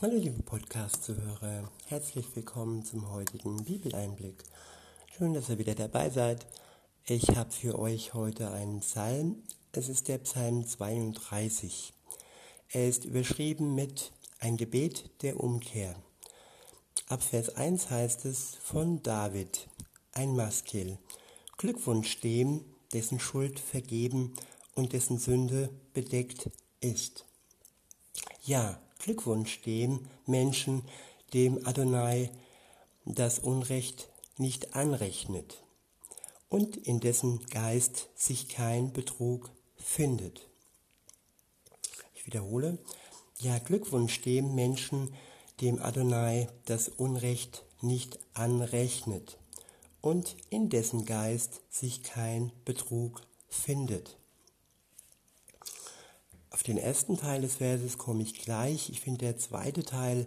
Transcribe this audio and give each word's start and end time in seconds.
Hallo 0.00 0.14
liebe 0.16 0.44
Podcast-Zuhörer, 0.44 1.72
herzlich 1.88 2.24
willkommen 2.36 2.84
zum 2.84 3.10
heutigen 3.10 3.64
Bibeleinblick. 3.64 4.44
Schön, 5.10 5.34
dass 5.34 5.48
ihr 5.48 5.58
wieder 5.58 5.74
dabei 5.74 6.08
seid. 6.08 6.46
Ich 7.04 7.30
habe 7.34 7.50
für 7.50 7.76
euch 7.76 8.14
heute 8.14 8.52
einen 8.52 8.78
Psalm. 8.78 9.42
Es 9.72 9.88
ist 9.88 10.06
der 10.06 10.18
Psalm 10.18 10.64
32. 10.64 11.92
Er 12.68 12.88
ist 12.88 13.06
überschrieben 13.06 13.74
mit 13.74 14.12
ein 14.38 14.56
Gebet 14.56 15.10
der 15.22 15.40
Umkehr. 15.40 15.96
Ab 17.08 17.24
Vers 17.24 17.56
1 17.56 17.90
heißt 17.90 18.24
es 18.24 18.54
von 18.62 19.02
David, 19.02 19.68
ein 20.12 20.36
Maskil. 20.36 20.98
Glückwunsch 21.56 22.20
dem, 22.20 22.64
dessen 22.92 23.18
Schuld 23.18 23.58
vergeben 23.58 24.34
und 24.76 24.92
dessen 24.92 25.18
Sünde 25.18 25.70
bedeckt 25.92 26.50
ist. 26.80 27.24
Ja, 28.44 28.80
Glückwunsch 29.08 29.62
dem 29.62 30.00
Menschen, 30.26 30.82
dem 31.32 31.66
Adonai 31.66 32.30
das 33.06 33.38
Unrecht 33.38 34.10
nicht 34.36 34.76
anrechnet 34.76 35.64
und 36.50 36.76
in 36.76 37.00
dessen 37.00 37.46
Geist 37.46 38.10
sich 38.14 38.50
kein 38.50 38.92
Betrug 38.92 39.48
findet. 39.76 40.46
Ich 42.14 42.26
wiederhole, 42.26 42.76
ja 43.38 43.58
Glückwunsch 43.58 44.20
dem 44.20 44.54
Menschen, 44.54 45.14
dem 45.62 45.80
Adonai 45.80 46.50
das 46.66 46.90
Unrecht 46.90 47.64
nicht 47.80 48.18
anrechnet 48.34 49.38
und 50.02 50.36
in 50.50 50.68
dessen 50.68 51.06
Geist 51.06 51.62
sich 51.70 52.02
kein 52.02 52.52
Betrug 52.66 53.22
findet. 53.48 54.18
Den 56.68 56.76
ersten 56.76 57.16
Teil 57.16 57.40
des 57.40 57.56
Verses 57.56 57.96
komme 57.96 58.22
ich 58.22 58.34
gleich. 58.34 58.90
Ich 58.90 59.00
finde 59.00 59.20
der 59.20 59.38
zweite 59.38 59.84
Teil, 59.84 60.26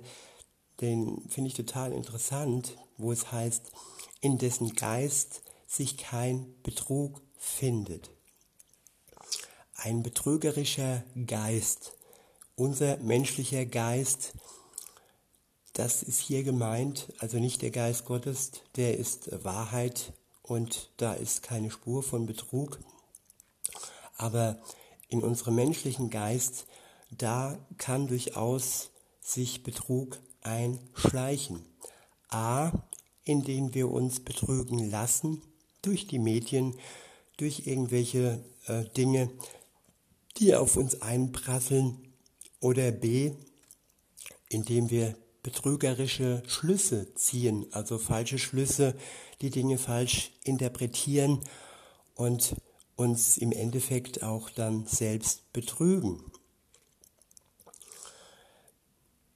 den 0.81 1.21
finde 1.29 1.49
ich 1.49 1.53
total 1.53 1.93
interessant, 1.93 2.77
wo 2.97 3.11
es 3.11 3.31
heißt, 3.31 3.71
in 4.21 4.39
dessen 4.39 4.73
Geist 4.73 5.43
sich 5.67 5.97
kein 5.97 6.55
Betrug 6.63 7.21
findet. 7.37 8.09
Ein 9.75 10.01
betrügerischer 10.01 11.03
Geist. 11.27 11.93
Unser 12.55 12.97
menschlicher 12.97 13.65
Geist, 13.65 14.33
das 15.73 16.01
ist 16.01 16.19
hier 16.19 16.43
gemeint, 16.43 17.13
also 17.19 17.37
nicht 17.37 17.61
der 17.61 17.71
Geist 17.71 18.05
Gottes, 18.05 18.51
der 18.75 18.97
ist 18.97 19.43
Wahrheit 19.43 20.13
und 20.41 20.89
da 20.97 21.13
ist 21.13 21.43
keine 21.43 21.69
Spur 21.69 22.01
von 22.01 22.25
Betrug. 22.25 22.79
Aber 24.17 24.59
in 25.11 25.21
unserem 25.21 25.55
menschlichen 25.55 26.09
Geist, 26.09 26.65
da 27.11 27.59
kann 27.77 28.07
durchaus 28.07 28.91
sich 29.19 29.61
Betrug 29.61 30.19
einschleichen. 30.41 31.65
A, 32.29 32.71
indem 33.23 33.75
wir 33.75 33.91
uns 33.91 34.21
betrügen 34.21 34.89
lassen 34.89 35.41
durch 35.81 36.07
die 36.07 36.17
Medien, 36.17 36.75
durch 37.37 37.67
irgendwelche 37.67 38.43
äh, 38.67 38.85
Dinge, 38.95 39.29
die 40.37 40.55
auf 40.55 40.77
uns 40.77 41.01
einprasseln. 41.01 41.97
Oder 42.61 42.91
B, 42.91 43.33
indem 44.47 44.91
wir 44.91 45.15
betrügerische 45.43 46.43
Schlüsse 46.47 47.13
ziehen, 47.15 47.65
also 47.71 47.97
falsche 47.97 48.37
Schlüsse, 48.37 48.95
die 49.41 49.49
Dinge 49.49 49.77
falsch 49.79 50.31
interpretieren 50.43 51.39
und 52.13 52.55
uns 52.95 53.37
im 53.37 53.51
Endeffekt 53.51 54.23
auch 54.23 54.49
dann 54.49 54.85
selbst 54.85 55.51
betrügen. 55.53 56.31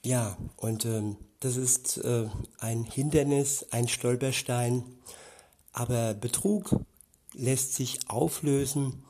Ja, 0.03 0.37
und 0.57 0.85
ähm, 0.85 1.17
das 1.39 1.57
ist 1.57 1.97
äh, 1.97 2.29
ein 2.59 2.83
Hindernis, 2.83 3.65
ein 3.71 3.87
Stolperstein, 3.87 4.83
aber 5.73 6.13
Betrug 6.13 6.79
lässt 7.33 7.73
sich 7.73 7.99
auflösen, 8.07 9.03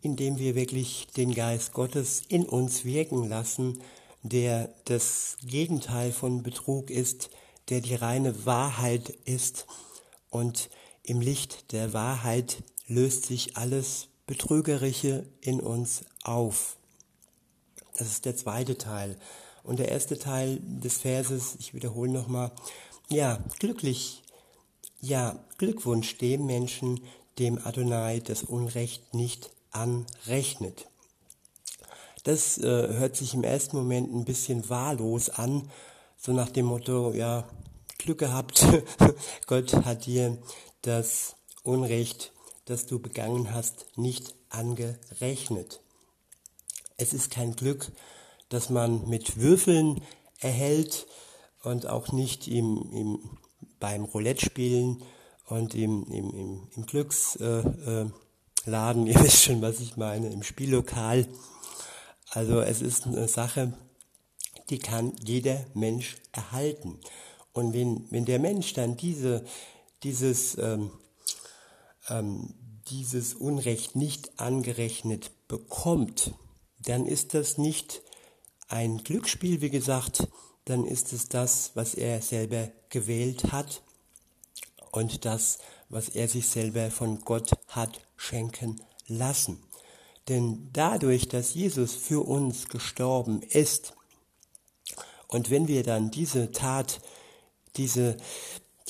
indem 0.00 0.38
wir 0.38 0.54
wirklich 0.54 1.06
den 1.16 1.34
Geist 1.34 1.72
Gottes 1.72 2.22
in 2.28 2.44
uns 2.44 2.84
wirken 2.84 3.28
lassen, 3.28 3.80
der 4.22 4.74
das 4.84 5.38
Gegenteil 5.42 6.12
von 6.12 6.42
Betrug 6.42 6.90
ist, 6.90 7.30
der 7.68 7.80
die 7.80 7.94
reine 7.94 8.46
Wahrheit 8.46 9.10
ist 9.24 9.66
und 10.30 10.70
im 11.02 11.20
Licht 11.20 11.72
der 11.72 11.92
Wahrheit 11.92 12.62
löst 12.88 13.26
sich 13.26 13.56
alles 13.56 14.08
Betrügerische 14.26 15.26
in 15.40 15.60
uns 15.60 16.04
auf. 16.24 16.76
Das 17.96 18.08
ist 18.08 18.24
der 18.24 18.36
zweite 18.36 18.76
Teil. 18.76 19.16
Und 19.62 19.78
der 19.78 19.88
erste 19.88 20.18
Teil 20.18 20.60
des 20.62 20.98
Verses, 20.98 21.56
ich 21.58 21.74
wiederhole 21.74 22.10
nochmal, 22.10 22.52
ja, 23.08 23.38
glücklich, 23.58 24.22
ja, 25.00 25.44
Glückwunsch 25.58 26.18
dem 26.18 26.46
Menschen, 26.46 27.00
dem 27.38 27.58
Adonai 27.64 28.20
das 28.20 28.42
Unrecht 28.42 29.14
nicht 29.14 29.50
anrechnet. 29.70 30.88
Das 32.24 32.58
äh, 32.58 32.64
hört 32.64 33.16
sich 33.16 33.34
im 33.34 33.44
ersten 33.44 33.76
Moment 33.76 34.12
ein 34.12 34.24
bisschen 34.24 34.68
wahllos 34.68 35.30
an, 35.30 35.70
so 36.18 36.32
nach 36.32 36.50
dem 36.50 36.66
Motto, 36.66 37.12
ja, 37.12 37.48
Glück 37.98 38.18
gehabt, 38.18 38.66
Gott 39.46 39.72
hat 39.84 40.06
dir 40.06 40.38
das 40.82 41.36
Unrecht 41.62 42.32
das 42.68 42.86
du 42.86 42.98
begangen 42.98 43.52
hast, 43.52 43.86
nicht 43.96 44.34
angerechnet. 44.50 45.80
Es 46.96 47.12
ist 47.12 47.30
kein 47.30 47.56
Glück, 47.56 47.90
das 48.48 48.68
man 48.70 49.08
mit 49.08 49.38
Würfeln 49.40 50.02
erhält 50.40 51.06
und 51.62 51.86
auch 51.86 52.12
nicht 52.12 52.46
im, 52.48 52.90
im, 52.92 53.38
beim 53.80 54.04
Roulette-Spielen 54.04 55.02
und 55.46 55.74
im, 55.74 56.04
im, 56.10 56.30
im, 56.30 56.68
im 56.74 56.86
Glücksladen, 56.86 58.12
äh, 58.66 59.10
äh, 59.10 59.12
ihr 59.12 59.20
wisst 59.20 59.44
schon, 59.44 59.62
was 59.62 59.80
ich 59.80 59.96
meine, 59.96 60.30
im 60.30 60.42
Spiellokal. 60.42 61.26
Also 62.30 62.60
es 62.60 62.82
ist 62.82 63.06
eine 63.06 63.28
Sache, 63.28 63.72
die 64.68 64.78
kann 64.78 65.14
jeder 65.24 65.64
Mensch 65.72 66.16
erhalten. 66.32 66.98
Und 67.52 67.72
wenn, 67.72 68.06
wenn 68.10 68.26
der 68.26 68.38
Mensch 68.38 68.74
dann 68.74 68.96
diese, 68.96 69.44
dieses 70.02 70.58
ähm, 70.58 70.90
ähm, 72.08 72.54
dieses 72.88 73.34
Unrecht 73.34 73.96
nicht 73.96 74.38
angerechnet 74.40 75.30
bekommt, 75.48 76.32
dann 76.78 77.06
ist 77.06 77.34
das 77.34 77.58
nicht 77.58 78.02
ein 78.68 78.98
Glücksspiel, 78.98 79.60
wie 79.60 79.70
gesagt, 79.70 80.28
dann 80.64 80.84
ist 80.84 81.12
es 81.12 81.28
das, 81.28 81.72
was 81.74 81.94
er 81.94 82.20
selber 82.20 82.70
gewählt 82.90 83.52
hat 83.52 83.82
und 84.90 85.24
das, 85.24 85.58
was 85.88 86.10
er 86.10 86.28
sich 86.28 86.48
selber 86.48 86.90
von 86.90 87.20
Gott 87.22 87.50
hat 87.68 88.00
schenken 88.16 88.80
lassen. 89.06 89.62
Denn 90.28 90.68
dadurch, 90.72 91.28
dass 91.28 91.54
Jesus 91.54 91.94
für 91.94 92.26
uns 92.26 92.68
gestorben 92.68 93.42
ist, 93.42 93.94
und 95.26 95.50
wenn 95.50 95.68
wir 95.68 95.82
dann 95.82 96.10
diese 96.10 96.52
Tat, 96.52 97.00
diese 97.76 98.16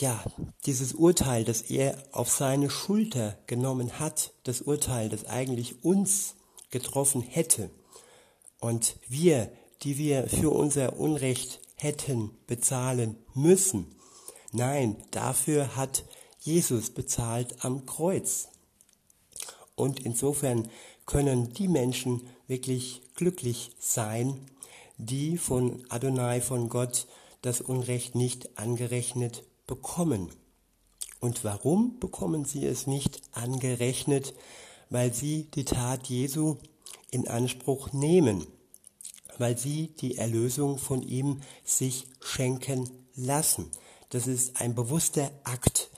ja, 0.00 0.22
dieses 0.66 0.92
Urteil, 0.92 1.44
das 1.44 1.62
er 1.62 2.02
auf 2.12 2.30
seine 2.30 2.70
Schulter 2.70 3.38
genommen 3.46 3.98
hat, 3.98 4.32
das 4.44 4.60
Urteil, 4.62 5.08
das 5.08 5.26
eigentlich 5.26 5.84
uns 5.84 6.34
getroffen 6.70 7.22
hätte 7.22 7.70
und 8.60 8.96
wir, 9.08 9.50
die 9.82 9.98
wir 9.98 10.28
für 10.28 10.50
unser 10.50 10.98
Unrecht 10.98 11.60
hätten 11.76 12.30
bezahlen 12.46 13.16
müssen, 13.34 13.94
nein, 14.52 14.96
dafür 15.10 15.76
hat 15.76 16.04
Jesus 16.40 16.90
bezahlt 16.90 17.64
am 17.64 17.86
Kreuz. 17.86 18.48
Und 19.74 20.00
insofern 20.00 20.68
können 21.06 21.52
die 21.52 21.68
Menschen 21.68 22.28
wirklich 22.46 23.02
glücklich 23.14 23.70
sein, 23.78 24.46
die 24.96 25.38
von 25.38 25.84
Adonai, 25.88 26.40
von 26.40 26.68
Gott, 26.68 27.06
das 27.42 27.60
Unrecht 27.60 28.16
nicht 28.16 28.58
angerechnet 28.58 29.44
bekommen. 29.68 30.30
Und 31.20 31.44
warum 31.44 32.00
bekommen 32.00 32.44
sie 32.44 32.66
es 32.66 32.88
nicht 32.88 33.22
angerechnet? 33.32 34.34
Weil 34.90 35.14
sie 35.14 35.44
die 35.54 35.64
Tat 35.64 36.08
Jesu 36.08 36.56
in 37.12 37.28
Anspruch 37.28 37.92
nehmen, 37.92 38.46
weil 39.38 39.56
sie 39.56 39.94
die 40.00 40.16
Erlösung 40.16 40.78
von 40.78 41.02
ihm 41.02 41.42
sich 41.64 42.06
schenken 42.20 42.88
lassen. 43.14 43.70
Das 44.10 44.26
ist 44.26 44.60
ein 44.60 44.74
bewusster 44.74 45.30
Akt 45.44 45.90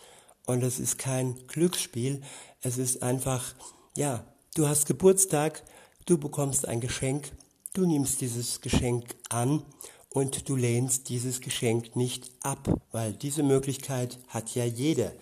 und 0.46 0.62
es 0.62 0.80
ist 0.80 0.98
kein 0.98 1.46
Glücksspiel. 1.46 2.22
Es 2.60 2.76
ist 2.76 3.02
einfach, 3.02 3.54
ja, 3.96 4.24
du 4.54 4.66
hast 4.66 4.86
Geburtstag, 4.86 5.62
du 6.06 6.18
bekommst 6.18 6.66
ein 6.66 6.80
Geschenk, 6.80 7.30
du 7.72 7.86
nimmst 7.86 8.20
dieses 8.20 8.60
Geschenk 8.60 9.14
an 9.28 9.62
und 10.12 10.48
du 10.48 10.56
lehnst 10.56 11.08
dieses 11.08 11.40
Geschenk 11.40 11.96
nicht 11.96 12.30
ab, 12.42 12.68
weil 12.92 13.12
diese 13.12 13.42
Möglichkeit 13.42 14.18
hat 14.28 14.54
ja 14.54 14.64
jeder. 14.64 15.12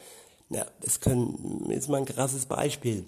Ja, 0.50 0.66
es 0.80 1.00
können, 1.00 1.70
ist 1.70 1.88
mal 1.88 1.98
ein 1.98 2.06
krasses 2.06 2.46
Beispiel. 2.46 3.04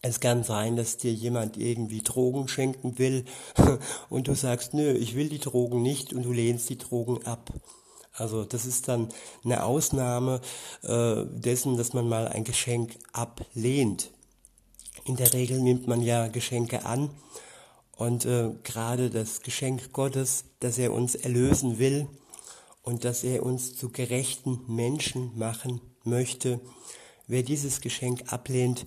Es 0.00 0.20
kann 0.20 0.44
sein, 0.44 0.76
dass 0.76 0.96
dir 0.96 1.12
jemand 1.12 1.56
irgendwie 1.56 2.02
Drogen 2.02 2.48
schenken 2.48 2.98
will 2.98 3.24
und 4.10 4.28
du 4.28 4.34
sagst, 4.34 4.74
nö, 4.74 4.92
ich 4.92 5.14
will 5.14 5.28
die 5.28 5.38
Drogen 5.38 5.82
nicht 5.82 6.12
und 6.12 6.24
du 6.24 6.32
lehnst 6.32 6.68
die 6.68 6.78
Drogen 6.78 7.24
ab. 7.26 7.52
Also 8.12 8.44
das 8.44 8.64
ist 8.64 8.88
dann 8.88 9.08
eine 9.44 9.64
Ausnahme 9.64 10.40
äh, 10.82 11.24
dessen, 11.26 11.76
dass 11.76 11.92
man 11.92 12.08
mal 12.08 12.28
ein 12.28 12.44
Geschenk 12.44 12.96
ablehnt. 13.12 14.10
In 15.04 15.16
der 15.16 15.32
Regel 15.32 15.60
nimmt 15.60 15.86
man 15.86 16.00
ja 16.00 16.28
Geschenke 16.28 16.86
an 16.86 17.10
und 17.96 18.24
äh, 18.24 18.50
gerade 18.62 19.10
das 19.10 19.40
Geschenk 19.40 19.92
Gottes, 19.92 20.44
dass 20.60 20.78
er 20.78 20.92
uns 20.92 21.14
erlösen 21.14 21.78
will 21.78 22.08
und 22.82 23.04
dass 23.04 23.24
er 23.24 23.44
uns 23.44 23.76
zu 23.76 23.90
gerechten 23.90 24.60
Menschen 24.66 25.36
machen 25.38 25.80
möchte, 26.02 26.60
wer 27.26 27.42
dieses 27.42 27.80
Geschenk 27.80 28.32
ablehnt, 28.32 28.86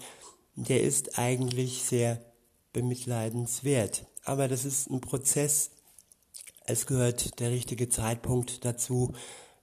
der 0.56 0.82
ist 0.82 1.18
eigentlich 1.18 1.84
sehr 1.84 2.22
bemitleidenswert. 2.74 4.06
Aber 4.24 4.48
das 4.48 4.66
ist 4.66 4.90
ein 4.90 5.02
Prozess, 5.02 5.72
es 6.66 6.86
gehört 6.86 7.40
der 7.40 7.52
richtige 7.52 7.88
Zeitpunkt 7.88 8.66
dazu. 8.66 9.14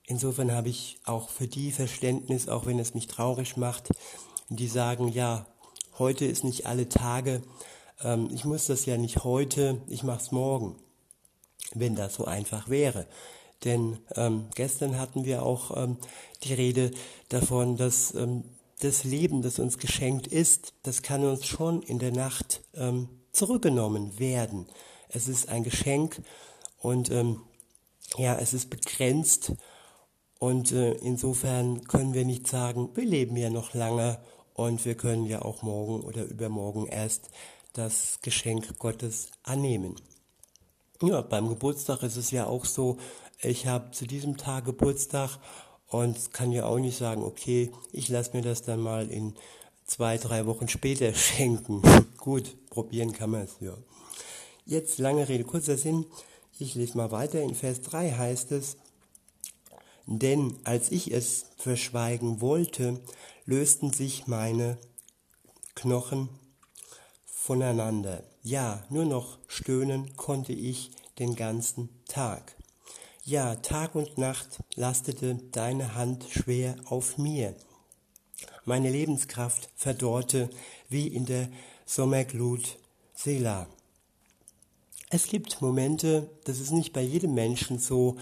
Insofern 0.07 0.53
habe 0.53 0.71
ich 0.71 0.99
auch 1.05 1.29
für 1.29 1.47
die 1.47 1.71
Verständnis, 1.71 2.49
auch 2.49 2.65
wenn 2.67 2.79
es 2.79 2.95
mich 2.95 3.07
traurig 3.07 3.57
macht, 3.57 3.91
die 4.49 4.69
sagen, 4.69 5.09
ja, 5.09 5.47
heute 5.99 6.25
ist 6.25 6.45
nicht 6.45 6.67
alle 6.67 6.89
Tage, 6.89 7.43
ähm, 8.03 8.29
ich 8.33 8.45
muss 8.45 8.67
das 8.67 8.87
ja 8.87 8.97
nicht 8.97 9.25
heute, 9.25 9.81
ich 9.89 10.03
mache 10.03 10.21
es 10.21 10.33
morgen, 10.33 10.77
wenn 11.75 11.95
das 11.95 12.15
so 12.15 12.25
einfach 12.25 12.69
wäre. 12.69 13.07
Denn 13.65 13.99
ähm, 14.17 14.47
gestern 14.55 14.99
hatten 14.99 15.25
wir 15.25 15.43
auch 15.43 15.77
ähm, 15.77 15.97
die 16.43 16.55
Rede 16.55 16.91
davon, 17.29 17.77
dass 17.77 18.15
ähm, 18.15 18.45
das 18.81 19.05
Leben, 19.05 19.43
das 19.43 19.59
uns 19.59 19.79
geschenkt 19.79 20.27
ist, 20.27 20.75
das 20.83 21.03
kann 21.03 21.25
uns 21.25 21.47
schon 21.47 21.83
in 21.83 21.99
der 21.99 22.13
Nacht 22.13 22.63
ähm, 22.75 23.09
zurückgenommen 23.33 24.19
werden. 24.19 24.67
Es 25.09 25.29
ist 25.29 25.49
ein 25.49 25.63
Geschenk 25.63 26.23
und 26.79 27.11
ähm, 27.11 27.41
ja, 28.19 28.37
es 28.37 28.53
ist 28.53 28.69
begrenzt 28.69 29.53
und 30.39 30.73
äh, 30.73 30.93
insofern 30.93 31.85
können 31.85 32.13
wir 32.13 32.25
nicht 32.25 32.47
sagen, 32.47 32.91
wir 32.95 33.05
leben 33.05 33.37
ja 33.37 33.49
noch 33.49 33.73
lange 33.73 34.19
und 34.53 34.85
wir 34.85 34.95
können 34.95 35.25
ja 35.25 35.43
auch 35.43 35.63
morgen 35.63 36.03
oder 36.03 36.25
übermorgen 36.25 36.87
erst 36.87 37.31
das 37.75 38.21
Geschenk 38.23 38.79
Gottes 38.79 39.31
annehmen. 39.43 39.97
Ja, 41.03 41.21
beim 41.21 41.49
Geburtstag 41.49 42.03
ist 42.03 42.17
es 42.17 42.31
ja 42.31 42.47
auch 42.47 42.65
so, 42.65 42.97
ich 43.43 43.67
habe 43.67 43.91
zu 43.91 44.07
diesem 44.07 44.37
Tag 44.37 44.65
Geburtstag 44.65 45.39
und 45.89 46.33
kann 46.33 46.53
ja 46.53 46.65
auch 46.65 46.79
nicht 46.79 46.97
sagen, 46.97 47.23
okay, 47.23 47.71
ich 47.93 48.09
lasse 48.09 48.37
mir 48.37 48.43
das 48.43 48.63
dann 48.63 48.81
mal 48.81 49.11
in 49.11 49.35
zwei, 49.85 50.17
drei 50.17 50.47
Wochen 50.47 50.69
später 50.69 51.13
schenken. 51.15 51.83
Gut, 52.17 52.57
probieren 52.71 53.13
kann 53.13 53.31
man 53.31 53.43
es, 53.43 53.57
ja. 53.61 53.77
Jetzt 54.65 54.99
lange 54.99 55.29
Rede, 55.29 55.45
kurzer 55.45 55.77
Sinn. 55.77 56.07
Ich 56.59 56.75
lese 56.75 56.97
mal 56.97 57.11
weiter. 57.11 57.43
In 57.43 57.55
Vers 57.55 57.83
3 57.83 58.13
heißt 58.13 58.53
es, 58.53 58.77
denn 60.07 60.57
als 60.65 60.91
ich 60.91 61.13
es 61.13 61.47
verschweigen 61.57 62.41
wollte, 62.41 63.01
lösten 63.45 63.93
sich 63.93 64.27
meine 64.27 64.79
Knochen 65.75 66.29
voneinander. 67.45 68.23
Ja, 68.43 68.83
nur 68.89 69.05
noch 69.05 69.37
stöhnen 69.49 70.17
konnte 70.17 70.55
ich 70.55 70.93
den 71.19 71.37
ganzen 71.37 71.91
Tag. 72.09 72.57
Ja, 73.23 73.57
Tag 73.57 73.95
und 73.95 74.17
Nacht 74.17 74.61
lastete 74.77 75.35
deine 75.53 75.95
Hand 75.95 76.25
schwer 76.31 76.75
auf 76.87 77.19
mir. 77.19 77.55
Meine 78.65 78.91
Lebenskraft 78.91 79.69
verdorrte 79.77 80.49
wie 80.89 81.07
in 81.07 81.27
der 81.27 81.51
Sommerglut 81.85 82.79
Selah. 83.15 83.67
Es 85.11 85.27
gibt 85.27 85.61
Momente, 85.61 86.31
das 86.45 86.61
ist 86.61 86.71
nicht 86.71 86.95
bei 86.95 87.03
jedem 87.03 87.35
Menschen 87.35 87.79
so, 87.79 88.17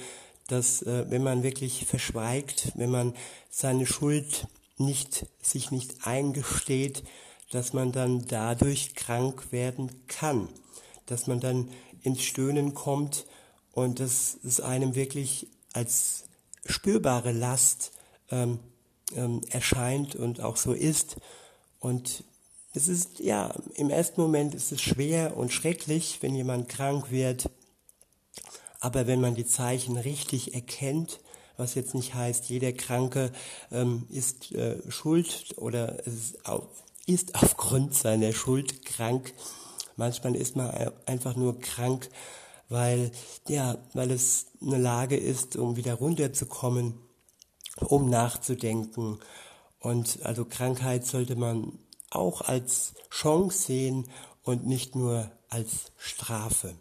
dass 0.49 0.83
äh, 0.83 1.09
wenn 1.11 1.23
man 1.23 1.45
wirklich 1.45 1.87
verschweigt, 1.87 2.73
wenn 2.75 2.91
man 2.91 3.15
seine 3.51 3.87
Schuld 3.87 4.49
nicht, 4.79 5.27
sich 5.41 5.71
nicht 5.71 6.09
eingesteht, 6.09 7.05
dass 7.53 7.75
man 7.75 7.93
dann 7.93 8.27
dadurch 8.27 8.95
krank 8.95 9.53
werden 9.53 9.91
kann, 10.09 10.49
dass 11.07 11.27
man 11.27 11.39
dann 11.39 11.69
ins 12.03 12.23
Stöhnen 12.23 12.73
kommt 12.73 13.27
und 13.73 14.01
dass 14.01 14.39
es 14.43 14.61
einem 14.61 14.95
wirklich 14.95 15.47
als 15.75 16.25
spürbare 16.65 17.31
Last 17.31 17.93
ähm, 18.31 18.59
ähm, 19.15 19.43
erscheint 19.51 20.17
und 20.17 20.41
auch 20.41 20.57
so 20.57 20.73
ist. 20.73 21.17
Und 21.79 22.25
es 22.73 22.89
ist, 22.89 23.21
ja, 23.21 23.55
im 23.75 23.91
ersten 23.91 24.23
Moment 24.23 24.55
ist 24.55 24.73
es 24.73 24.81
schwer 24.81 25.37
und 25.37 25.53
schrecklich, 25.53 26.19
wenn 26.23 26.35
jemand 26.35 26.71
krank 26.71 27.11
wird. 27.11 27.51
Aber 28.81 29.07
wenn 29.07 29.21
man 29.21 29.35
die 29.35 29.47
Zeichen 29.47 29.99
richtig 29.99 30.55
erkennt, 30.55 31.21
was 31.59 31.75
jetzt 31.75 31.95
nicht 31.95 32.15
heißt, 32.15 32.47
jeder 32.47 32.73
Kranke 32.73 33.31
ähm, 33.71 34.07
ist 34.09 34.53
äh, 34.53 34.79
schuld 34.91 35.55
oder 35.59 36.07
ist, 36.07 36.47
auf, 36.47 36.65
ist 37.07 37.35
aufgrund 37.35 37.95
seiner 37.95 38.33
Schuld 38.33 38.85
krank. 38.85 39.35
Manchmal 39.97 40.37
ist 40.37 40.57
man 40.57 40.71
einfach 41.07 41.37
nur 41.37 41.59
krank, 41.59 42.09
weil, 42.69 43.11
ja, 43.49 43.79
weil 43.93 44.11
es 44.11 44.47
eine 44.61 44.79
Lage 44.79 45.17
ist, 45.17 45.57
um 45.57 45.77
wieder 45.77 45.95
runterzukommen, 45.95 46.95
um 47.77 48.09
nachzudenken. 48.09 49.19
Und 49.79 50.21
also 50.23 50.45
Krankheit 50.45 51.05
sollte 51.05 51.37
man 51.37 51.79
auch 52.11 52.43
als 52.43 52.95
Chance 53.11 53.59
sehen 53.59 54.09
und 54.43 54.67
nicht 54.67 54.95
nur 54.95 55.31
als 55.49 55.93
Strafe. 55.97 56.75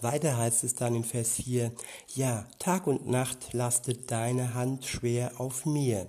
Weiter 0.00 0.36
heißt 0.36 0.64
es 0.64 0.74
dann 0.74 0.94
in 0.94 1.04
Vers 1.04 1.34
4, 1.34 1.72
ja, 2.14 2.46
Tag 2.58 2.86
und 2.86 3.06
Nacht 3.06 3.52
lastet 3.52 4.10
deine 4.10 4.54
Hand 4.54 4.84
schwer 4.86 5.40
auf 5.40 5.66
mir. 5.66 6.08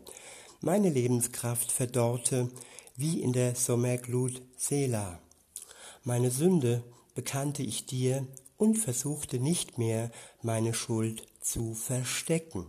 Meine 0.62 0.90
Lebenskraft 0.90 1.72
verdorrte 1.72 2.50
wie 2.96 3.22
in 3.22 3.34
der 3.34 3.56
Sommerglut 3.56 4.42
Sela. 4.58 5.20
Meine 6.04 6.32
Sünde 6.32 6.84
bekannte 7.14 7.64
ich 7.64 7.86
dir 7.86 8.28
und 8.58 8.76
versuchte 8.76 9.40
nicht 9.40 9.78
mehr, 9.78 10.12
meine 10.42 10.74
Schuld 10.74 11.28
zu 11.42 11.74
verstecken. 11.74 12.66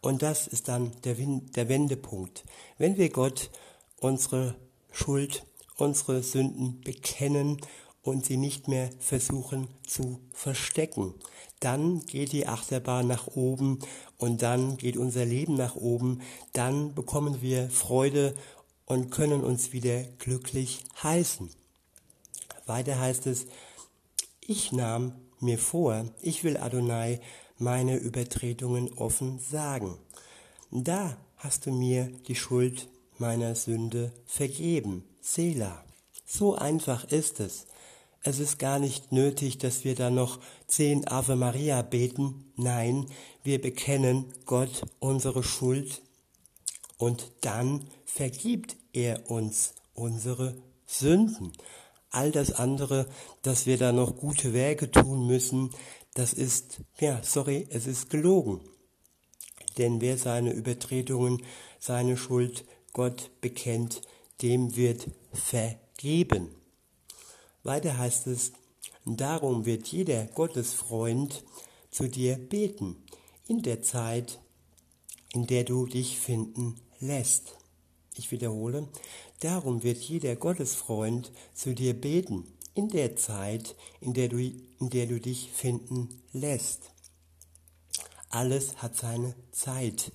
Und 0.00 0.22
das 0.22 0.46
ist 0.46 0.68
dann 0.68 0.92
der, 1.04 1.14
der 1.14 1.68
Wendepunkt. 1.68 2.44
Wenn 2.78 2.96
wir 2.96 3.10
Gott 3.10 3.50
unsere 3.98 4.56
Schuld, 4.92 5.44
unsere 5.76 6.22
Sünden 6.22 6.80
bekennen 6.80 7.60
und 8.02 8.24
sie 8.24 8.36
nicht 8.36 8.68
mehr 8.68 8.90
versuchen 9.00 9.68
zu 9.84 10.20
verstecken. 10.32 11.14
Dann 11.60 12.00
geht 12.06 12.32
die 12.32 12.46
Achterbahn 12.46 13.06
nach 13.08 13.26
oben 13.26 13.80
und 14.16 14.42
dann 14.42 14.76
geht 14.76 14.96
unser 14.96 15.24
Leben 15.24 15.54
nach 15.54 15.74
oben. 15.74 16.20
Dann 16.52 16.94
bekommen 16.94 17.42
wir 17.42 17.68
Freude 17.68 18.34
und 18.86 19.10
können 19.10 19.44
uns 19.44 19.72
wieder 19.72 20.04
glücklich 20.18 20.84
heißen. 21.02 21.50
Weiter 22.66 22.98
heißt 22.98 23.26
es, 23.26 23.46
ich 24.40 24.72
nahm 24.72 25.12
mir 25.40 25.58
vor, 25.58 26.06
ich 26.22 26.44
will 26.44 26.56
Adonai 26.56 27.20
meine 27.58 27.96
Übertretungen 27.96 28.92
offen 28.94 29.38
sagen. 29.38 29.98
Da 30.70 31.16
hast 31.36 31.66
du 31.66 31.72
mir 31.72 32.10
die 32.28 32.34
Schuld 32.34 32.88
meiner 33.18 33.54
Sünde 33.54 34.12
vergeben. 34.26 35.04
Sela. 35.20 35.84
So 36.24 36.54
einfach 36.54 37.04
ist 37.04 37.40
es. 37.40 37.66
Es 38.22 38.40
ist 38.40 38.58
gar 38.58 38.78
nicht 38.78 39.12
nötig, 39.12 39.58
dass 39.58 39.84
wir 39.84 39.94
da 39.94 40.10
noch 40.10 40.40
zehn 40.66 41.06
Ave 41.06 41.36
Maria 41.36 41.82
beten. 41.82 42.52
Nein, 42.56 43.06
wir 43.44 43.60
bekennen 43.60 44.24
Gott 44.46 44.82
unsere 44.98 45.44
Schuld 45.44 46.02
und 46.98 47.30
dann 47.42 47.88
vergibt 48.04 48.76
er 48.92 49.30
uns 49.30 49.74
unsere 49.92 50.56
Sünden. 50.86 51.52
All 52.10 52.30
das 52.32 52.52
andere, 52.52 53.06
dass 53.42 53.66
wir 53.66 53.76
da 53.76 53.92
noch 53.92 54.16
gute 54.16 54.52
Werke 54.52 54.90
tun 54.90 55.26
müssen, 55.26 55.70
das 56.14 56.32
ist, 56.32 56.80
ja, 56.98 57.22
sorry, 57.22 57.66
es 57.70 57.86
ist 57.86 58.08
gelogen. 58.08 58.60
Denn 59.76 60.00
wer 60.00 60.16
seine 60.16 60.52
Übertretungen, 60.52 61.42
seine 61.78 62.16
Schuld 62.16 62.64
Gott 62.94 63.30
bekennt, 63.42 64.00
dem 64.40 64.76
wird 64.76 65.08
vergeben. 65.32 66.54
Weiter 67.62 67.98
heißt 67.98 68.28
es, 68.28 68.52
darum 69.04 69.66
wird 69.66 69.88
jeder 69.88 70.24
Gottesfreund 70.24 71.44
zu 71.90 72.08
dir 72.08 72.36
beten, 72.36 72.96
in 73.46 73.62
der 73.62 73.82
Zeit, 73.82 74.40
in 75.34 75.46
der 75.46 75.64
du 75.64 75.86
dich 75.86 76.18
finden 76.18 76.80
lässt. 77.00 77.56
Ich 78.16 78.30
wiederhole, 78.30 78.88
darum 79.40 79.82
wird 79.82 79.98
jeder 79.98 80.36
Gottesfreund 80.36 81.32
zu 81.54 81.74
dir 81.74 81.94
beten, 81.94 82.44
in 82.74 82.88
der 82.88 83.16
Zeit, 83.16 83.74
in 84.00 84.12
der 84.12 84.28
du, 84.28 84.38
in 84.38 84.90
der 84.90 85.06
du 85.06 85.20
dich 85.20 85.50
finden 85.52 86.22
lässt. 86.32 86.90
Alles 88.28 88.76
hat 88.76 88.96
seine 88.96 89.34
Zeit. 89.50 90.12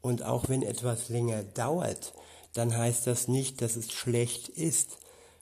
Und 0.00 0.22
auch 0.22 0.48
wenn 0.48 0.62
etwas 0.62 1.10
länger 1.10 1.42
dauert, 1.42 2.14
dann 2.54 2.76
heißt 2.76 3.06
das 3.06 3.28
nicht, 3.28 3.60
dass 3.60 3.76
es 3.76 3.92
schlecht 3.92 4.48
ist. 4.48 4.98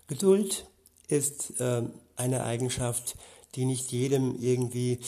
Geduld 0.09 0.67
ist 1.07 1.61
äh, 1.61 1.83
eine 2.17 2.45
Eigenschaft, 2.45 3.17
die 3.55 3.65
nicht 3.65 3.93
jedem 3.93 4.37
irgendwie 4.41 4.99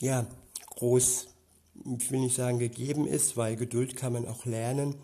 ja, 0.00 0.26
groß, 0.70 1.28
ich 1.98 2.10
will 2.10 2.20
nicht 2.20 2.36
sagen 2.36 2.58
gegeben 2.58 3.06
ist, 3.06 3.36
weil 3.36 3.56
Geduld 3.56 3.96
kann 3.96 4.12
man 4.12 4.26
auch 4.26 4.44
lernen. 4.44 4.96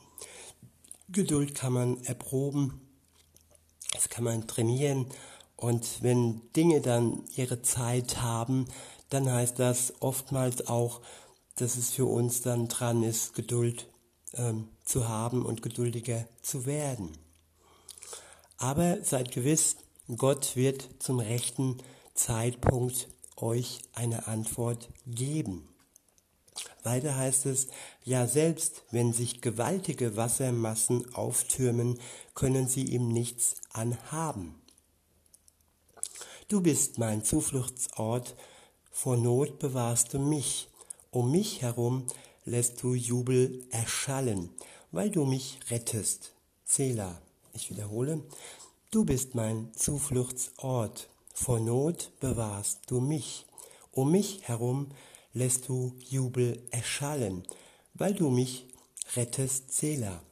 Geduld 1.08 1.54
kann 1.54 1.72
man 1.72 2.02
erproben, 2.04 2.80
das 3.92 4.08
kann 4.08 4.24
man 4.24 4.46
trainieren 4.46 5.06
und 5.62 6.02
wenn 6.02 6.40
Dinge 6.56 6.80
dann 6.80 7.22
ihre 7.36 7.62
Zeit 7.62 8.20
haben, 8.20 8.66
dann 9.10 9.30
heißt 9.30 9.60
das 9.60 9.92
oftmals 10.00 10.66
auch, 10.66 11.00
dass 11.54 11.76
es 11.76 11.92
für 11.92 12.06
uns 12.06 12.42
dann 12.42 12.66
dran 12.66 13.04
ist, 13.04 13.34
Geduld 13.34 13.86
ähm, 14.34 14.68
zu 14.84 15.08
haben 15.08 15.46
und 15.46 15.62
geduldiger 15.62 16.26
zu 16.40 16.66
werden. 16.66 17.10
Aber 18.56 19.04
seid 19.04 19.30
gewiss, 19.30 19.76
Gott 20.16 20.56
wird 20.56 20.88
zum 20.98 21.20
rechten 21.20 21.78
Zeitpunkt 22.14 23.08
euch 23.36 23.82
eine 23.92 24.26
Antwort 24.26 24.88
geben. 25.06 25.68
Weiter 26.84 27.16
heißt 27.16 27.46
es, 27.46 27.68
ja 28.04 28.26
selbst 28.26 28.82
wenn 28.90 29.12
sich 29.12 29.40
gewaltige 29.40 30.16
Wassermassen 30.16 31.14
auftürmen, 31.14 31.98
können 32.34 32.66
sie 32.66 32.84
ihm 32.84 33.08
nichts 33.08 33.56
anhaben. 33.72 34.54
Du 36.48 36.60
bist 36.60 36.98
mein 36.98 37.24
Zufluchtsort, 37.24 38.34
vor 38.90 39.16
Not 39.16 39.58
bewahrst 39.58 40.12
du 40.12 40.18
mich, 40.18 40.68
um 41.10 41.30
mich 41.30 41.62
herum 41.62 42.06
lässt 42.44 42.82
du 42.82 42.94
Jubel 42.94 43.64
erschallen, 43.70 44.50
weil 44.90 45.10
du 45.10 45.24
mich 45.24 45.60
rettest. 45.70 46.32
Selah, 46.64 47.22
ich 47.54 47.70
wiederhole, 47.70 48.22
du 48.90 49.04
bist 49.04 49.34
mein 49.34 49.72
Zufluchtsort, 49.74 51.08
vor 51.32 51.60
Not 51.60 52.10
bewahrst 52.20 52.80
du 52.88 53.00
mich, 53.00 53.46
um 53.92 54.10
mich 54.10 54.42
herum 54.42 54.88
lässt 54.88 55.11
du 55.68 55.94
Jubel 56.08 56.62
erschallen, 56.70 57.44
weil 57.94 58.14
du 58.14 58.30
mich 58.30 58.66
rettest, 59.16 59.72
Selah. 59.72 60.22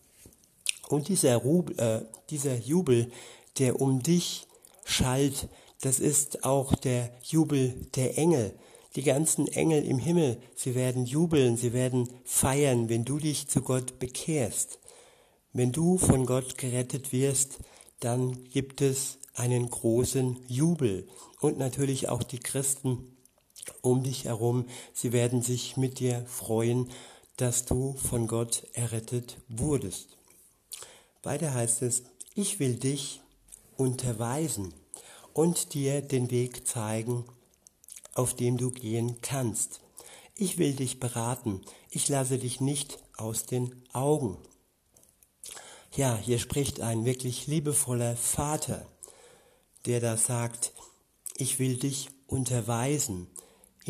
Und 0.88 1.08
dieser, 1.08 1.36
Rub, 1.36 1.78
äh, 1.78 2.04
dieser 2.30 2.56
Jubel, 2.56 3.10
der 3.58 3.80
um 3.80 4.02
dich 4.02 4.46
schallt, 4.84 5.48
das 5.80 6.00
ist 6.00 6.44
auch 6.44 6.74
der 6.74 7.10
Jubel 7.22 7.74
der 7.94 8.18
Engel. 8.18 8.54
Die 8.96 9.02
ganzen 9.02 9.46
Engel 9.46 9.84
im 9.84 9.98
Himmel, 9.98 10.38
sie 10.56 10.74
werden 10.74 11.06
jubeln, 11.06 11.56
sie 11.56 11.72
werden 11.72 12.08
feiern, 12.24 12.88
wenn 12.88 13.04
du 13.04 13.18
dich 13.18 13.46
zu 13.46 13.62
Gott 13.62 13.98
bekehrst. 14.00 14.80
Wenn 15.52 15.72
du 15.72 15.96
von 15.96 16.26
Gott 16.26 16.58
gerettet 16.58 17.12
wirst, 17.12 17.58
dann 18.00 18.44
gibt 18.50 18.80
es 18.80 19.18
einen 19.34 19.70
großen 19.70 20.38
Jubel. 20.48 21.06
Und 21.40 21.58
natürlich 21.58 22.08
auch 22.08 22.22
die 22.22 22.40
Christen 22.40 23.16
um 23.82 24.02
dich 24.02 24.24
herum, 24.24 24.66
sie 24.92 25.12
werden 25.12 25.42
sich 25.42 25.76
mit 25.76 25.98
dir 25.98 26.24
freuen, 26.26 26.90
dass 27.36 27.64
du 27.64 27.94
von 27.94 28.26
Gott 28.26 28.66
errettet 28.74 29.38
wurdest. 29.48 30.16
Weiter 31.22 31.54
heißt 31.54 31.82
es, 31.82 32.02
ich 32.34 32.60
will 32.60 32.76
dich 32.76 33.20
unterweisen 33.76 34.74
und 35.32 35.74
dir 35.74 36.02
den 36.02 36.30
Weg 36.30 36.66
zeigen, 36.66 37.24
auf 38.14 38.34
dem 38.34 38.56
du 38.56 38.70
gehen 38.70 39.20
kannst. 39.22 39.80
Ich 40.34 40.58
will 40.58 40.74
dich 40.74 41.00
beraten, 41.00 41.60
ich 41.90 42.08
lasse 42.08 42.38
dich 42.38 42.60
nicht 42.60 42.98
aus 43.16 43.46
den 43.46 43.82
Augen. 43.92 44.38
Ja, 45.94 46.16
hier 46.16 46.38
spricht 46.38 46.80
ein 46.80 47.04
wirklich 47.04 47.46
liebevoller 47.46 48.16
Vater, 48.16 48.86
der 49.86 50.00
da 50.00 50.16
sagt, 50.16 50.72
ich 51.36 51.58
will 51.58 51.76
dich 51.76 52.10
unterweisen. 52.26 53.26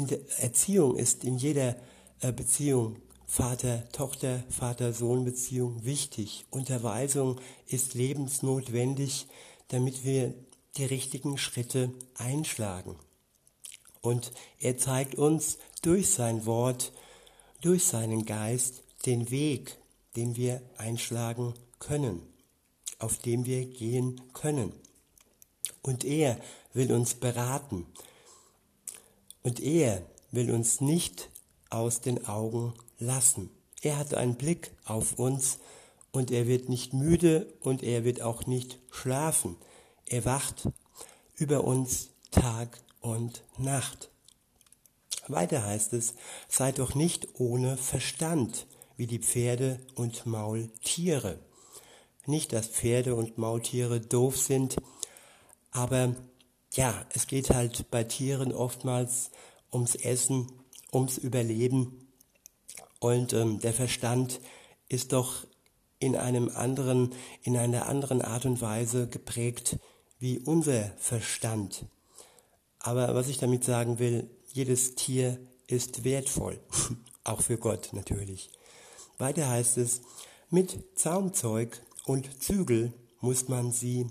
In 0.01 0.07
der 0.07 0.21
Erziehung 0.39 0.97
ist 0.97 1.25
in 1.25 1.37
jeder 1.37 1.77
äh, 2.21 2.33
Beziehung 2.33 2.97
Vater-Tochter, 3.27 4.43
Vater-Sohn-Beziehung 4.49 5.85
wichtig. 5.85 6.47
Unterweisung 6.49 7.39
ist 7.67 7.93
lebensnotwendig, 7.93 9.27
damit 9.69 10.03
wir 10.03 10.33
die 10.79 10.87
richtigen 10.87 11.37
Schritte 11.37 11.93
einschlagen. 12.17 12.97
Und 14.01 14.33
er 14.59 14.79
zeigt 14.79 15.17
uns 15.17 15.59
durch 15.83 16.09
sein 16.09 16.47
Wort, 16.47 16.95
durch 17.61 17.85
seinen 17.85 18.25
Geist 18.25 18.83
den 19.05 19.31
Weg, 19.31 19.77
den 20.17 20.35
wir 20.35 20.63
einschlagen 20.79 21.53
können, 21.79 22.23
auf 22.99 23.19
dem 23.19 23.45
wir 23.45 23.67
gehen 23.67 24.19
können. 24.33 24.73
Und 25.83 26.05
er 26.07 26.41
will 26.73 26.91
uns 26.91 27.17
beraten. 27.17 27.85
Und 29.43 29.61
er 29.61 30.03
will 30.31 30.51
uns 30.51 30.81
nicht 30.81 31.31
aus 31.71 32.01
den 32.01 32.27
Augen 32.27 32.75
lassen. 32.99 33.51
Er 33.83 33.97
hat 33.97 34.15
einen 34.15 34.35
Blick 34.35 34.73
auf 34.85 35.19
uns 35.19 35.59
und 36.13 36.31
er 36.31 36.47
wird 36.47 36.69
nicht 36.69 36.93
müde 36.93 37.53
und 37.61 37.83
er 37.83 38.05
wird 38.05 38.21
auch 38.21 38.47
nicht 38.47 38.79
schlafen. 38.91 39.57
Er 40.07 40.25
wacht 40.25 40.69
über 41.37 41.65
uns 41.65 42.11
Tag 42.31 42.83
und 43.01 43.45
Nacht. 43.57 44.11
Weiter 45.29 45.65
heißt 45.65 45.93
es, 45.93 46.15
seid 46.49 46.79
doch 46.79 46.95
nicht 46.95 47.29
ohne 47.39 47.77
Verstand 47.77 48.67
wie 48.97 49.07
die 49.07 49.19
Pferde 49.19 49.81
und 49.95 50.27
Maultiere. 50.27 51.39
Nicht, 52.27 52.53
dass 52.53 52.67
Pferde 52.67 53.15
und 53.15 53.39
Maultiere 53.39 54.01
doof 54.01 54.37
sind, 54.37 54.77
aber 55.71 56.15
ja, 56.73 57.05
es 57.13 57.27
geht 57.27 57.51
halt 57.51 57.91
bei 57.91 58.05
Tieren 58.05 58.53
oftmals 58.53 59.31
ums 59.73 59.95
Essen, 59.95 60.47
ums 60.93 61.19
Überleben 61.19 62.09
und 63.01 63.33
ähm, 63.33 63.61
der 63.61 63.73
Verstand 63.73 64.41
ist 64.89 65.13
doch 65.13 65.47
in 65.99 66.17
einem 66.17 66.49
anderen, 66.49 67.15
in 67.43 67.57
einer 67.57 67.87
anderen 67.87 68.23
Art 68.23 68.47
und 68.47 68.61
Weise 68.61 69.09
geprägt 69.09 69.79
wie 70.19 70.39
unser 70.39 70.93
Verstand. 70.99 71.87
Aber 72.79 73.15
was 73.15 73.29
ich 73.29 73.39
damit 73.39 73.65
sagen 73.65 73.99
will, 73.99 74.29
jedes 74.53 74.95
Tier 74.95 75.39
ist 75.67 76.05
wertvoll, 76.05 76.59
auch 77.25 77.41
für 77.43 77.59
Gott 77.59 77.91
natürlich. 77.93 78.51
Weiter 79.19 79.49
heißt 79.49 79.79
es, 79.79 80.03
mit 80.51 80.99
Zaumzeug 80.99 81.81
und 82.07 82.43
Zügel 82.43 82.93
muss 83.21 83.49
man 83.49 83.71
sie 83.71 84.07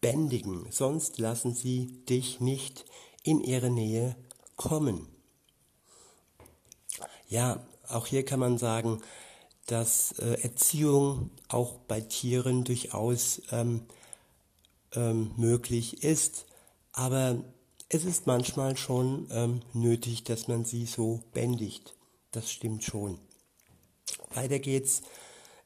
bändigen, 0.00 0.66
sonst 0.70 1.18
lassen 1.18 1.54
sie 1.54 2.04
dich 2.08 2.40
nicht 2.40 2.84
in 3.22 3.40
ihre 3.40 3.70
Nähe 3.70 4.16
kommen. 4.56 5.06
Ja, 7.28 7.66
auch 7.88 8.06
hier 8.06 8.24
kann 8.24 8.40
man 8.40 8.58
sagen, 8.58 9.00
dass 9.66 10.12
äh, 10.18 10.40
Erziehung 10.42 11.30
auch 11.48 11.74
bei 11.86 12.00
Tieren 12.00 12.64
durchaus 12.64 13.42
ähm, 13.50 13.82
ähm, 14.94 15.32
möglich 15.36 16.02
ist, 16.02 16.46
aber 16.92 17.44
es 17.90 18.04
ist 18.04 18.26
manchmal 18.26 18.76
schon 18.76 19.28
ähm, 19.30 19.62
nötig, 19.72 20.24
dass 20.24 20.48
man 20.48 20.64
sie 20.64 20.86
so 20.86 21.22
bändigt. 21.32 21.94
Das 22.32 22.50
stimmt 22.50 22.84
schon. 22.84 23.18
Weiter 24.30 24.58
geht's 24.58 25.02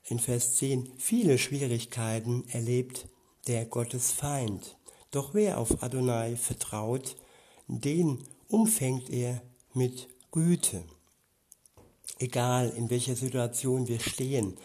in 0.05 0.19
Vers 0.19 0.57
10. 0.57 0.93
Viele 0.99 1.39
Schwierigkeiten 1.39 2.49
erlebt 2.49 3.09
der 3.47 3.65
Gottesfeind. 3.67 4.77
Doch 5.11 5.35
wer 5.35 5.59
auf 5.59 5.83
Adonai 5.83 6.37
vertraut, 6.37 7.17
den 7.69 8.19
umfängt 8.49 9.11
er 9.11 9.43
mit 9.75 10.09
Güte 10.31 10.85
egal 12.23 12.71
in 12.71 12.89
welcher 12.89 13.17
Situation 13.17 13.89
wir 13.89 14.01
stehen, 14.01 14.57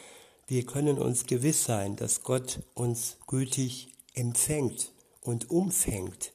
wir 0.48 0.66
können 0.66 0.98
uns 0.98 1.26
gewiss 1.26 1.66
sein, 1.66 1.96
dass 1.98 2.24
Gott 2.24 2.60
uns 2.74 3.18
gütig 3.28 3.90
empfängt 4.14 4.94
und 5.22 5.50
umfängt. 5.50 6.32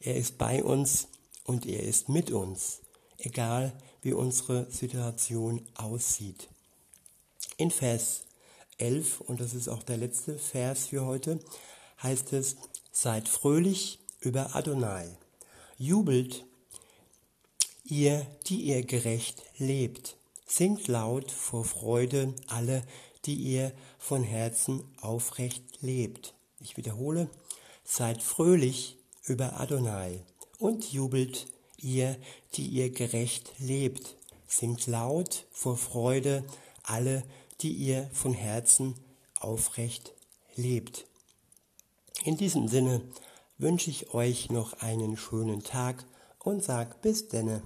Er 0.00 0.16
ist 0.16 0.38
bei 0.38 0.64
uns 0.64 1.08
und 1.44 1.66
er 1.66 1.82
ist 1.82 2.08
mit 2.08 2.32
uns, 2.32 2.80
egal 3.18 3.72
wie 4.00 4.14
unsere 4.14 4.68
Situation 4.70 5.64
aussieht. 5.74 6.48
In 7.56 7.70
Vers 7.70 8.24
11, 8.78 9.20
und 9.20 9.40
das 9.40 9.54
ist 9.54 9.68
auch 9.68 9.84
der 9.84 9.98
letzte 9.98 10.38
Vers 10.38 10.86
für 10.86 11.04
heute, 11.04 11.38
heißt 12.02 12.32
es, 12.32 12.56
seid 12.90 13.28
fröhlich 13.28 13.98
über 14.20 14.54
Adonai, 14.54 15.16
jubelt 15.78 16.44
ihr, 17.84 18.26
die 18.46 18.62
ihr 18.62 18.84
gerecht 18.84 19.42
lebt. 19.58 20.16
Singt 20.46 20.86
laut 20.88 21.30
vor 21.30 21.64
Freude 21.64 22.34
alle, 22.46 22.82
die 23.24 23.34
ihr 23.34 23.72
von 23.98 24.22
Herzen 24.22 24.84
aufrecht 25.00 25.62
lebt. 25.80 26.34
Ich 26.60 26.76
wiederhole, 26.76 27.28
seid 27.84 28.22
fröhlich 28.22 28.98
über 29.24 29.60
Adonai 29.60 30.20
und 30.58 30.92
jubelt 30.92 31.46
ihr, 31.78 32.16
die 32.54 32.66
ihr 32.66 32.90
gerecht 32.90 33.52
lebt. 33.58 34.16
Singt 34.46 34.86
laut 34.86 35.46
vor 35.50 35.76
Freude 35.76 36.44
alle, 36.82 37.24
die 37.60 37.72
ihr 37.72 38.10
von 38.12 38.34
Herzen 38.34 38.94
aufrecht 39.40 40.12
lebt. 40.54 41.06
In 42.24 42.36
diesem 42.36 42.68
Sinne 42.68 43.02
wünsche 43.58 43.90
ich 43.90 44.14
euch 44.14 44.50
noch 44.50 44.74
einen 44.74 45.16
schönen 45.16 45.64
Tag 45.64 46.04
und 46.38 46.62
sag 46.62 47.02
bis 47.02 47.26
denne. 47.26 47.62